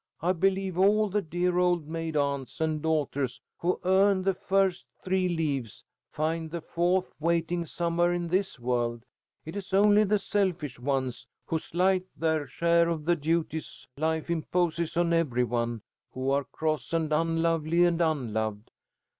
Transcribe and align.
"I 0.19 0.31
believe 0.31 0.79
all 0.79 1.09
the 1.09 1.21
dear 1.21 1.59
old 1.59 1.87
maid 1.87 2.17
aunts 2.17 2.59
and 2.59 2.81
daughters, 2.81 3.39
who 3.59 3.79
earn 3.83 4.23
the 4.23 4.33
first 4.33 4.85
three 4.99 5.29
leaves, 5.29 5.83
find 6.09 6.49
the 6.49 6.59
fourth 6.59 7.13
waiting 7.19 7.67
somewhere 7.67 8.11
in 8.11 8.27
this 8.29 8.59
world. 8.59 9.05
It 9.45 9.55
is 9.55 9.73
only 9.73 10.03
the 10.03 10.17
selfish 10.17 10.79
ones, 10.79 11.27
who 11.45 11.59
slight 11.59 12.07
their 12.17 12.47
share 12.47 12.89
of 12.89 13.05
the 13.05 13.15
duties 13.15 13.85
life 13.95 14.27
imposes 14.31 14.97
on 14.97 15.13
every 15.13 15.43
one, 15.43 15.83
who 16.13 16.31
are 16.31 16.45
cross 16.45 16.93
and 16.93 17.13
unlovely 17.13 17.83
and 17.85 18.01
unloved. 18.01 18.71